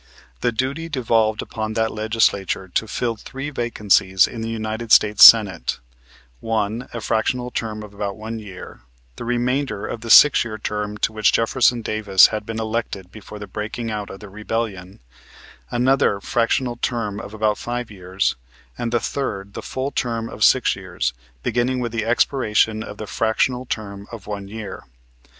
[0.39, 5.77] The duty devolved upon that Legislature to fill three vacancies in the United States Senate:
[6.39, 8.79] one, a fractional term of about one year,
[9.17, 13.37] the remainder of the six year term to which Jefferson Davis had been elected before
[13.37, 15.01] the breaking out of the Rebellion,
[15.69, 18.35] another fractional term of about five years,
[18.79, 21.13] and the third, the full term of six years,
[21.43, 24.83] beginning with the expiration of the fractional term of one year.